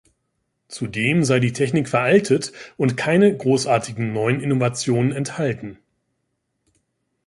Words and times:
Zudem 0.67 1.23
sei 1.23 1.39
die 1.39 1.53
Technik 1.53 1.87
veraltet 1.87 2.53
und 2.75 2.97
keine 2.97 3.37
großartigen 3.37 4.11
neuen 4.13 4.39
Innovationen 4.41 5.11
enthalten. 5.11 5.77